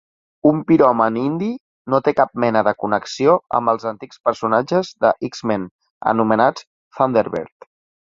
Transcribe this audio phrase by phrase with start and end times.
[0.51, 1.49] Un piròman indi,
[1.93, 5.69] no té cap mena de connexió amb els antics personatges de X-Men
[6.13, 6.67] anomenats
[7.01, 7.69] Thunderbird.